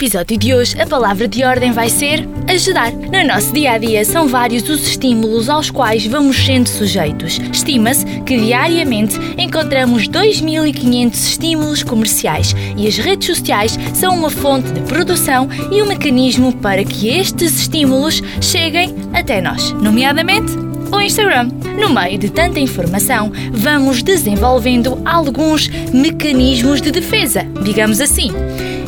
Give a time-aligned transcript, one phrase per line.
[0.00, 2.90] episódio de hoje, a palavra de ordem vai ser ajudar.
[2.90, 7.38] No nosso dia a dia, são vários os estímulos aos quais vamos sendo sujeitos.
[7.52, 14.80] Estima-se que diariamente encontramos 2.500 estímulos comerciais e as redes sociais são uma fonte de
[14.80, 20.50] produção e um mecanismo para que estes estímulos cheguem até nós, nomeadamente
[20.90, 21.50] o Instagram.
[21.78, 28.30] No meio de tanta informação, vamos desenvolvendo alguns mecanismos de defesa, digamos assim.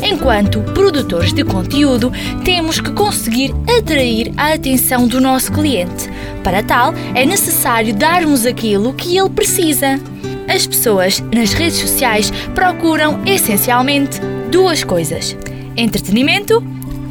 [0.02, 2.12] Enquanto produtores de conteúdo,
[2.44, 6.10] temos que conseguir atrair a atenção do nosso cliente.
[6.42, 10.00] Para tal, é necessário darmos aquilo que ele precisa.
[10.48, 14.20] As pessoas nas redes sociais procuram essencialmente
[14.50, 15.36] duas coisas:
[15.76, 16.60] entretenimento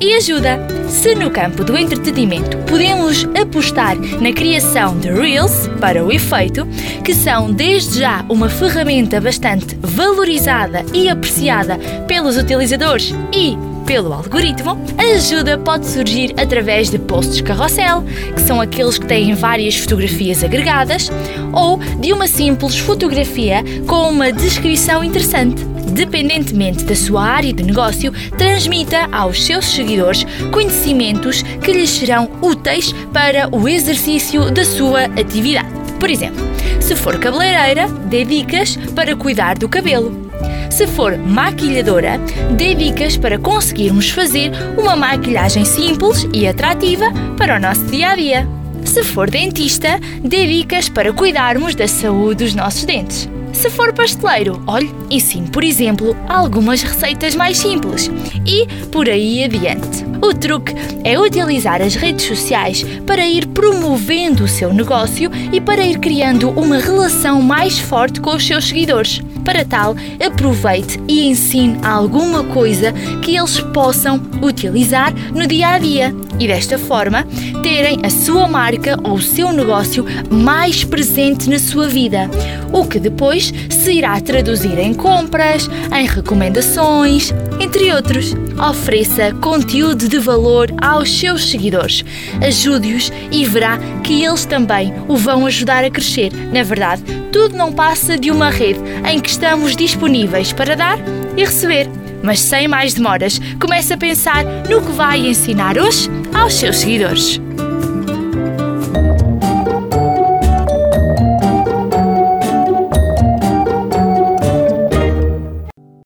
[0.01, 0.59] e ajuda.
[0.89, 6.67] Se no campo do entretenimento podemos apostar na criação de Reels para o efeito,
[7.05, 14.79] que são desde já uma ferramenta bastante valorizada e apreciada pelos utilizadores e pelo algoritmo,
[14.97, 20.43] a ajuda pode surgir através de posts carrossel, que são aqueles que têm várias fotografias
[20.43, 21.09] agregadas,
[21.51, 28.11] ou de uma simples fotografia com uma descrição interessante dependentemente da sua área de negócio,
[28.37, 35.69] transmita aos seus seguidores conhecimentos que lhes serão úteis para o exercício da sua atividade.
[35.99, 36.43] Por exemplo,
[36.79, 40.29] se for cabeleireira, dê dicas para cuidar do cabelo.
[40.71, 42.19] Se for maquilhadora,
[42.57, 47.05] dê dicas para conseguirmos fazer uma maquilhagem simples e atrativa
[47.37, 48.47] para o nosso dia a dia.
[48.83, 53.29] Se for dentista, dê dicas para cuidarmos da saúde dos nossos dentes.
[53.53, 58.09] Se for pasteleiro, olhe, ensine, por exemplo, algumas receitas mais simples
[58.45, 60.05] e por aí adiante.
[60.21, 65.83] O truque é utilizar as redes sociais para ir promovendo o seu negócio e para
[65.83, 69.21] ir criando uma relação mais forte com os seus seguidores.
[69.43, 76.15] Para tal, aproveite e ensine alguma coisa que eles possam utilizar no dia a dia
[76.39, 77.25] e desta forma
[77.63, 82.29] terem a sua marca ou o seu negócio mais presente na sua vida,
[82.71, 82.99] o que
[83.41, 88.35] depois se irá traduzir em compras, em recomendações, entre outros.
[88.69, 92.05] Ofereça conteúdo de valor aos seus seguidores,
[92.45, 96.31] ajude-os e verá que eles também o vão ajudar a crescer.
[96.53, 98.79] Na verdade, tudo não passa de uma rede
[99.09, 100.99] em que estamos disponíveis para dar
[101.35, 101.89] e receber.
[102.21, 107.41] Mas sem mais demoras, comece a pensar no que vai ensinar hoje aos seus seguidores.